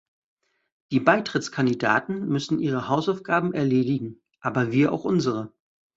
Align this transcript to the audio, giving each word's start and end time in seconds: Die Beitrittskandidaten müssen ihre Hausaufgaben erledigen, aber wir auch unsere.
Die 0.91 0.99
Beitrittskandidaten 0.99 2.27
müssen 2.27 2.57
ihre 2.59 2.87
Hausaufgaben 2.87 3.53
erledigen, 3.53 4.19
aber 4.39 4.71
wir 4.71 4.93
auch 4.93 5.03
unsere. 5.03 5.53